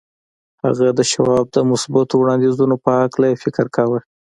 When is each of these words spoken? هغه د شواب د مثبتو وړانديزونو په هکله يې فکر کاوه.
هغه 0.63 0.87
د 0.97 1.01
شواب 1.11 1.45
د 1.51 1.57
مثبتو 1.71 2.13
وړانديزونو 2.17 2.75
په 2.83 2.89
هکله 3.01 3.25
يې 3.31 3.41
فکر 3.43 3.65
کاوه. 3.75 3.99